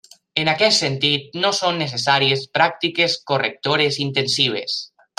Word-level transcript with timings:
En 0.43 0.47
aquest 0.53 0.79
sentit, 0.83 1.27
no 1.43 1.51
són 1.59 1.77
necessàries 1.83 2.47
pràctiques 2.59 3.19
correctores 3.33 4.05
intensives. 4.09 4.85